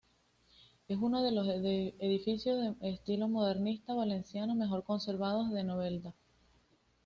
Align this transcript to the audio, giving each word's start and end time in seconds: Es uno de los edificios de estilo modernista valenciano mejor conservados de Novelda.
Es 0.87 0.97
uno 0.97 1.21
de 1.21 1.31
los 1.31 1.47
edificios 1.47 2.75
de 2.79 2.89
estilo 2.89 3.27
modernista 3.27 3.93
valenciano 3.93 4.55
mejor 4.55 4.83
conservados 4.83 5.51
de 5.51 5.63
Novelda. 5.63 6.15